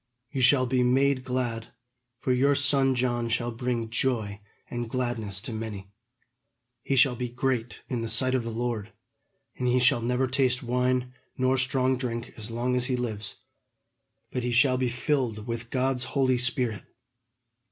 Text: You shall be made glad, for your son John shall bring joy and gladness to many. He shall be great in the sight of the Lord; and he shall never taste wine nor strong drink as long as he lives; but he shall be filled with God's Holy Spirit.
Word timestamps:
You 0.31 0.41
shall 0.41 0.65
be 0.65 0.81
made 0.81 1.23
glad, 1.23 1.67
for 2.21 2.33
your 2.33 2.55
son 2.55 2.95
John 2.95 3.29
shall 3.29 3.51
bring 3.51 3.87
joy 3.91 4.39
and 4.67 4.89
gladness 4.89 5.39
to 5.41 5.53
many. 5.53 5.91
He 6.81 6.95
shall 6.95 7.15
be 7.15 7.29
great 7.29 7.83
in 7.87 8.01
the 8.01 8.09
sight 8.09 8.33
of 8.33 8.43
the 8.43 8.49
Lord; 8.49 8.93
and 9.57 9.67
he 9.67 9.77
shall 9.79 10.01
never 10.01 10.25
taste 10.25 10.63
wine 10.63 11.13
nor 11.37 11.55
strong 11.55 11.97
drink 11.99 12.33
as 12.35 12.49
long 12.49 12.75
as 12.75 12.85
he 12.85 12.95
lives; 12.95 13.35
but 14.31 14.41
he 14.41 14.49
shall 14.51 14.75
be 14.79 14.89
filled 14.89 15.45
with 15.45 15.69
God's 15.69 16.05
Holy 16.05 16.39
Spirit. 16.39 16.81